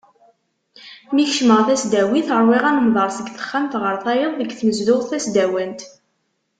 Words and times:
Mi 1.13 1.23
kecmeɣ 1.29 1.59
tasdawit 1.67 2.27
ṛwiɣ 2.41 2.63
anemḍer 2.69 3.09
seg 3.13 3.27
texxamt 3.31 3.73
ɣer 3.81 3.95
tayeḍ 4.03 4.31
deg 4.35 4.51
tnezduɣt 4.53 5.07
tasdawant. 5.11 5.81